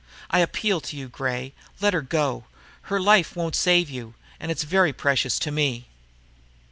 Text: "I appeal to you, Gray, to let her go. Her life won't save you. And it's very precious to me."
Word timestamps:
"I 0.31 0.39
appeal 0.39 0.81
to 0.81 0.97
you, 0.97 1.07
Gray, 1.09 1.49
to 1.77 1.83
let 1.85 1.93
her 1.93 2.01
go. 2.01 2.45
Her 2.89 2.99
life 2.99 3.35
won't 3.35 3.55
save 3.55 3.87
you. 3.87 4.15
And 4.39 4.49
it's 4.49 4.63
very 4.63 4.93
precious 4.93 5.37
to 5.37 5.51
me." 5.51 5.89